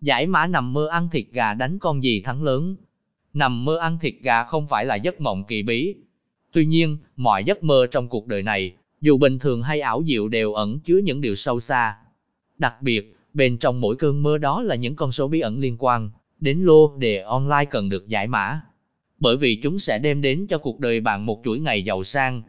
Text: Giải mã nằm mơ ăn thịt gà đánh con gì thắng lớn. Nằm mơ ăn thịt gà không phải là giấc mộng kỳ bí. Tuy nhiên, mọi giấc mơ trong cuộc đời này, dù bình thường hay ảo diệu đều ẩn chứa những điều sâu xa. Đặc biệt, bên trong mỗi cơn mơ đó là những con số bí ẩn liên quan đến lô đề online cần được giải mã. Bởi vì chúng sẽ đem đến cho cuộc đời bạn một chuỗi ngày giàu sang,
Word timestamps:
Giải 0.00 0.26
mã 0.26 0.46
nằm 0.46 0.72
mơ 0.72 0.86
ăn 0.86 1.08
thịt 1.12 1.26
gà 1.32 1.54
đánh 1.54 1.78
con 1.78 2.02
gì 2.02 2.20
thắng 2.20 2.42
lớn. 2.42 2.76
Nằm 3.34 3.64
mơ 3.64 3.76
ăn 3.76 3.98
thịt 4.00 4.14
gà 4.20 4.44
không 4.44 4.66
phải 4.66 4.84
là 4.84 4.94
giấc 4.94 5.20
mộng 5.20 5.44
kỳ 5.44 5.62
bí. 5.62 5.94
Tuy 6.52 6.66
nhiên, 6.66 6.98
mọi 7.16 7.44
giấc 7.44 7.64
mơ 7.64 7.86
trong 7.90 8.08
cuộc 8.08 8.26
đời 8.26 8.42
này, 8.42 8.74
dù 9.00 9.18
bình 9.18 9.38
thường 9.38 9.62
hay 9.62 9.80
ảo 9.80 10.02
diệu 10.06 10.28
đều 10.28 10.52
ẩn 10.52 10.80
chứa 10.80 10.98
những 10.98 11.20
điều 11.20 11.34
sâu 11.34 11.60
xa. 11.60 11.96
Đặc 12.58 12.82
biệt, 12.82 13.16
bên 13.34 13.58
trong 13.58 13.80
mỗi 13.80 13.96
cơn 13.96 14.22
mơ 14.22 14.38
đó 14.38 14.62
là 14.62 14.74
những 14.74 14.96
con 14.96 15.12
số 15.12 15.28
bí 15.28 15.40
ẩn 15.40 15.60
liên 15.60 15.76
quan 15.78 16.10
đến 16.40 16.58
lô 16.58 16.96
đề 16.96 17.20
online 17.20 17.64
cần 17.70 17.88
được 17.88 18.08
giải 18.08 18.26
mã. 18.26 18.60
Bởi 19.18 19.36
vì 19.36 19.60
chúng 19.62 19.78
sẽ 19.78 19.98
đem 19.98 20.22
đến 20.22 20.46
cho 20.46 20.58
cuộc 20.58 20.80
đời 20.80 21.00
bạn 21.00 21.26
một 21.26 21.40
chuỗi 21.44 21.58
ngày 21.58 21.84
giàu 21.84 22.04
sang, 22.04 22.42